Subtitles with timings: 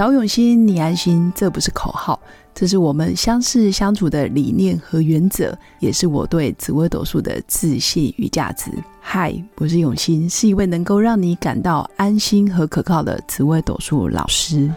[0.00, 2.18] 找永新，你安心，这不是口号，
[2.54, 8.70] 这是我们相识相处的理念和原则，也是我对紫微斗数的自信与价值。
[8.98, 14.72] 嗨，我是永新，是一位能够让你感到安心和可靠的紫微斗数老师。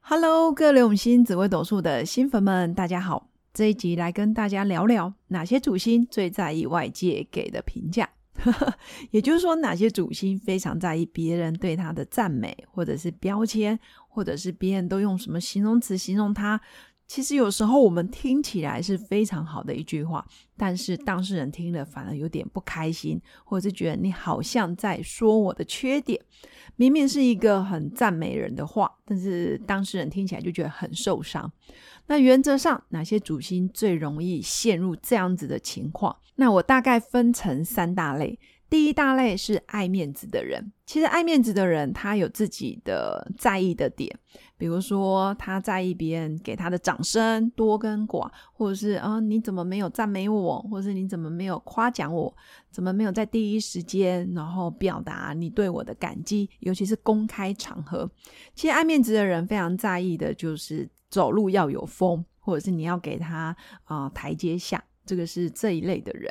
[0.00, 3.28] Hello，各位永新紫微斗数的新粉们，大家好。
[3.54, 8.08] 这一集来跟大家聊聊哪些主星最在意外界给的评价，
[9.10, 16.60] 也就是说，哪些主星非常在意别人对他的赞美，或者是标签，或者是别人都用什么形容词形容他。
[17.10, 20.24] 其实有时候我们听起来是非常好的一句话，
[20.56, 26.20] 但是当事人听了反而有点不开心，或者是觉得你好像在说我的缺点。
[26.76, 31.52] 明明是一个很赞美人的话，但是当事人听起来就觉得很受伤。
[32.06, 36.16] 那原则上，哪些主心最容易陷入这样子的情况？
[36.36, 38.38] 那我大概分成三大类。
[38.70, 40.72] 第一大类是爱面子的人。
[40.86, 44.16] 其实爱面子的人，他有自己的在意的点，
[44.56, 52.34] 比如说他在意别人给他的掌声多跟寡，或者是啊你怎么没有赞美我，或者是你怎么没有夸奖我，
[52.70, 58.10] 怎么没有在第一时间然后表达你对我的感激，尤其是公开场合。
[58.54, 64.82] 其实爱面子的人非常在意的就是走路要有风，或者是你要给他啊台阶下。
[65.10, 66.30] 这个是这一类的人，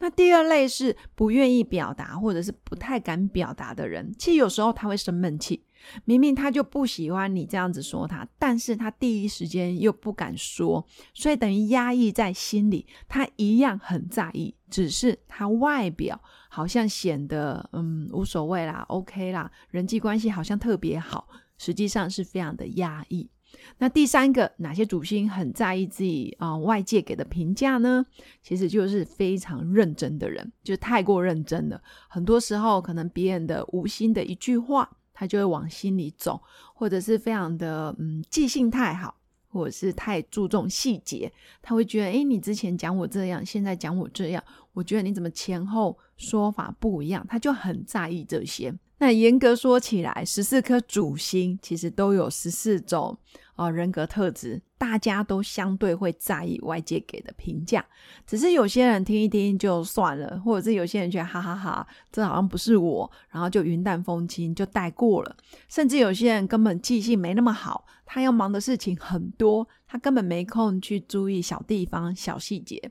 [0.00, 4.12] 那第二类是不愿意表达或者是不太敢表达的人。
[4.18, 5.62] 其实有时候他会生闷气，
[6.04, 12.84] 明明他就不喜欢你这样子说他，但是他第一时间又不敢说，所以等于压抑在心里。
[13.06, 23.30] 他一样很在意，只是他外表好像显得嗯无所谓啦，OK 啦，人际关系好像特别好，实际上是非常的压抑。
[23.78, 28.04] 那第三个，哪些主星很在意自己啊外界给的评价呢？
[28.42, 31.80] 其实就是非常认真的人，就太过认真了。
[32.08, 36.40] 很多时候，可能别人的无心的一句话，他就会往心里走，
[36.74, 39.14] 或者是非常的嗯记性太好，
[39.48, 41.32] 或者是太注重细节，
[41.62, 48.74] 他会觉得，哎，你之前讲我这样，现在讲我这样，我觉得你怎么前后说法不一样，他就很在意这些。
[48.98, 53.16] 那严格说起来，十四颗主星其实都有十四种
[53.54, 57.84] 啊人格特质，大家都相对会在意外界给的评价。
[58.26, 65.36] 只是有些人听一听就算了，或者是有些人觉得哈哈哈，这好像不是我，然后就云淡风轻就带过了。
[65.68, 72.90] 甚至有些人根本记性没那么好，他要忙的事情很多，他根本没空去注意小地方、小细节。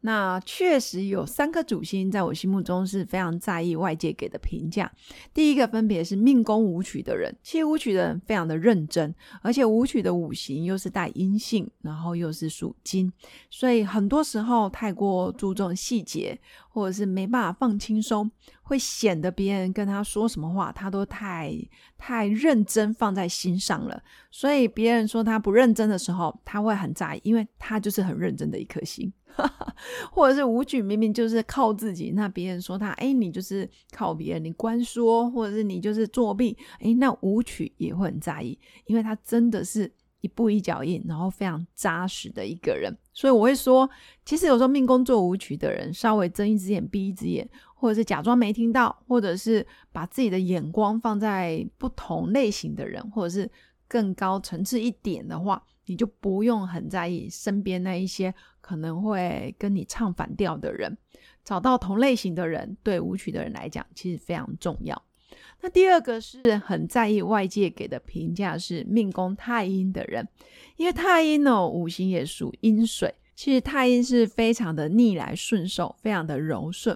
[0.00, 4.90] 那确实有三颗主星在我心目中是非常在意外界给的评价。
[5.32, 13.12] 第一个分别是命宫舞曲的人，其实舞曲的人非常的认真，而且舞曲的五行又是带阴性，然后又是属金，
[13.48, 16.36] 所以很多时候太过注重细节，
[16.68, 18.28] 或者是没办法放轻松，
[18.70, 21.52] 会显得别人跟他说什么话，他都太
[21.98, 24.00] 太认真放在心上了。
[24.30, 29.12] 所以别人说他不认真的时候，他会很在意，因为他就是很认真的一颗心。
[30.12, 42.96] 或者是舞曲明明就是靠自己，那别人说他，哎，你就是靠别人，你官说，或者是你就是作弊，哎，那舞曲也会很在意，因为他真的是一步一脚印，然后非常扎实的一个人。
[43.12, 43.88] 所以我会说，
[44.24, 53.50] 其实有时候命宫做舞曲的人，稍微睁一只眼闭一只眼，或者是假装没听到，或者是把自己的眼光放在不同类型的人，或者是
[53.88, 55.62] 更高层次一点的话。
[55.86, 60.96] 你就不用很在意身边那一些可能会跟你唱反调的人，
[61.44, 65.02] 找到同类型的人，对舞曲的人来讲其实非常重要。
[65.60, 70.26] 那第二个是很在意外界给的评价，是命宫太阴的人，
[70.76, 73.14] 因为太阴呢五行也属阴水。
[73.40, 76.94] 其实太阴是非常的逆来顺受，非常的柔顺。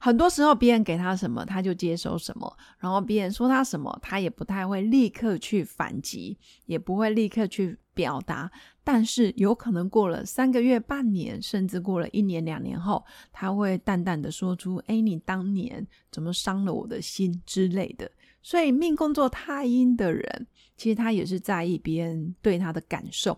[0.00, 8.50] 很多时候别人给他什么，他就接收什么；然后别人说他什么，他也不太会立刻去反击，也不会立刻去表达。
[8.82, 18.10] 但是有可能过了三个月、半年，甚至过了一年、两年后，他会淡淡的说出：“哎，你当年怎么伤了我的心之类的。”
[18.44, 20.46] 所以命宫作太阴的人，
[20.76, 23.36] 其实他也是在意别人对他的感受。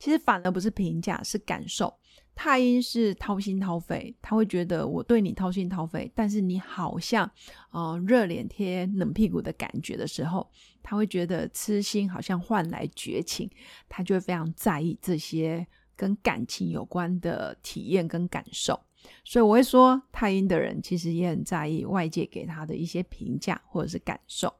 [0.00, 1.94] 其实反而不是评价，是感受。
[2.34, 7.28] 太阴是掏心掏肺，他会觉得我对你掏心掏肺，但是你好像，
[7.70, 10.48] 呃，热脸贴冷屁股的感觉的时候，
[10.82, 13.48] 他会觉得痴心好像换来绝情，
[13.88, 15.64] 他就会非常在意这些
[15.96, 18.80] 跟感情有关的体验跟感受。
[19.24, 24.52] 所以我会说，太阴的人其实也很在意外界给他的一些评价或者是感受。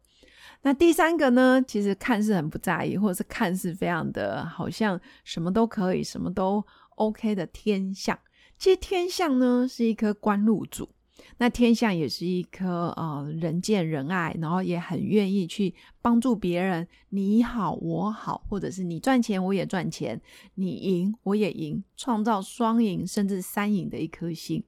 [0.62, 6.64] 那第三个呢，其实看似很不在意，或者是看似非常的好像什么都可以，什么都
[6.96, 8.18] OK 的天象。
[8.58, 10.88] 其实天象呢是一颗官禄主，
[11.38, 20.20] 那天象也是一颗呃人见人爱，然后也很愿意去帮助别人，你好我好，或者是你赚钱我也赚钱，
[20.54, 24.62] 你赢我也赢，创造双赢甚至三赢的一颗星。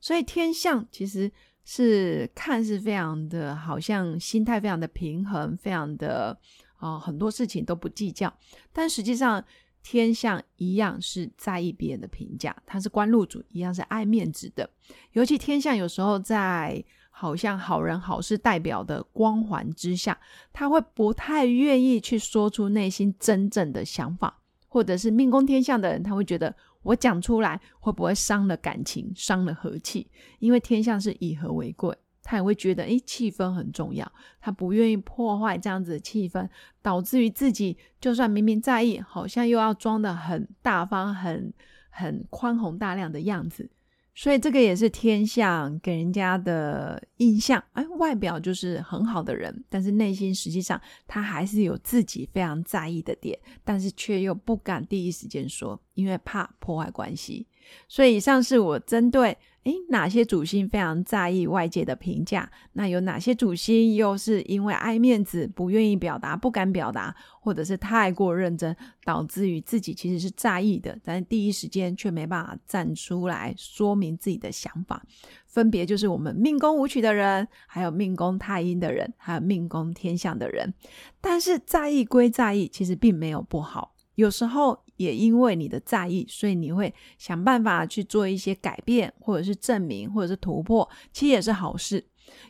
[0.00, 1.30] 所以天象其实
[1.64, 6.38] 是看似非常的，好像心态非常的平衡，非常的
[6.76, 8.32] 啊很多事情都不计较，
[8.72, 9.44] 但实际上。
[9.88, 14.68] 天象一样是在意别人的评价，他是官禄主，一样是爱面子的。
[15.12, 20.18] 尤其天象有时候在好像好人好事代表的光环之下，
[20.52, 26.52] 他会不太愿意去说出内心真正的想法，或者是命宫天象的人，他会觉得
[26.82, 30.10] 我讲出来会不会伤了感情，伤了和气？
[30.40, 31.96] 因为天象是以和为贵。
[32.28, 36.48] 他也会觉得，哎，气氛很重要，他不愿意破坏这样子的气氛，
[36.82, 41.54] 导致于自己就算明明在意，好像又要装的很大方、很
[41.88, 43.70] 很宽宏大量的样子。
[44.12, 57.46] 所以这个也是天象给人家的印象，哎，外表就是很好的人，但是内心实际上他还是有自己非常在意的点，但是却又不敢第一时间说，因为怕破坏关系。
[57.86, 59.38] 所以以上是我针对。
[59.66, 62.48] 诶，哪些主星非常在意外界的评价？
[62.74, 75.04] 那有哪些主星又是因为爱面子，不愿意表达，不敢表达，或者是太过认真，导致于自己其实是在意的，但第一时间却没办法站出来说明自己的想法。
[75.46, 80.72] 分别就是我们命宫舞曲的人，还有命宫太阴的人，还有命宫天象的人。
[81.20, 84.85] 但是在意归在意，其实并没有不好，有时候。
[84.96, 92.04] 也因为你的在意，所以你会想办法去做一些改变，或者是证明，或者是突破，其实也是好事。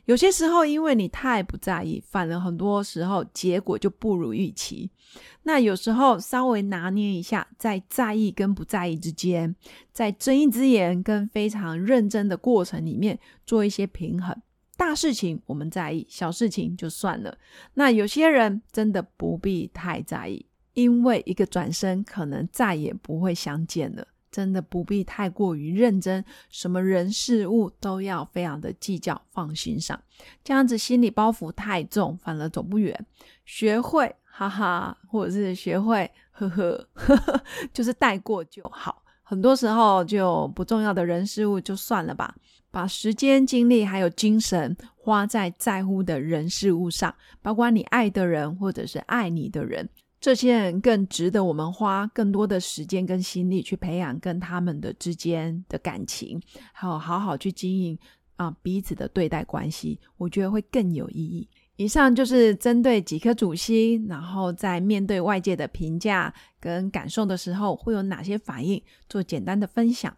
[0.07, 4.91] 有些时候，因为你太不在意，反而很多时候结果就不如预期。
[5.43, 9.55] 那有时候稍微拿捏一下，在在意跟不在意之间，
[9.93, 14.35] 在睁一只眼跟非常认真的过程里面做一些平衡。
[14.79, 17.37] 大事情我们在意，小事情就算了。
[17.75, 20.47] 那有些人真的不必太在意。
[20.77, 24.07] 因为一个转身，可能再也不会相见了。
[24.31, 29.99] 真的不必太过于认真，什么人事物都要非常的计较，放心上。
[30.45, 33.07] 这样子心理包袱太重，反而走不远。
[33.47, 37.43] 学会哈哈，或者是学会呵呵呵呵，
[37.73, 39.03] 就是带过就好。
[39.23, 42.37] 很多时候就不重要的人事物就算了吧，
[42.71, 49.89] 把时间、精力还有精神花在在乎的人事物上，包括你爱的人或者是爱你的人。
[50.21, 56.41] 这些人更值得我们花更多的时间跟心力去培养跟他们的之间的感情，
[56.73, 57.99] 还有好好去经营
[58.37, 61.49] 啊彼此的对待关系，我觉得会更有意义。
[61.77, 70.17] 以上就是针对几颗主星，然后在面对外界的评价跟感受的时候，会有哪些反应，做简单的分享。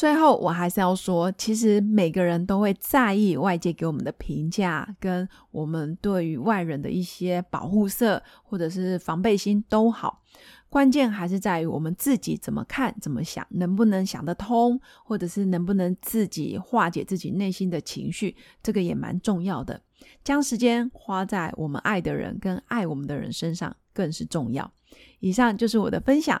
[0.00, 10.22] 最后，我还是要说，其实每个人都会在意外界给我们的评价，跟我们对于外人的一些保护色或者是防备心都好。
[10.70, 19.82] 关键还是在于我们自己怎么看、怎么想，能不能想得通，或者是能不能自己化解自己内心的情绪，这个也蛮重要的。
[20.24, 24.72] 将时间花在我们爱的人跟爱我们的人身上，更是重要。
[25.18, 26.40] 以上就是我的分享。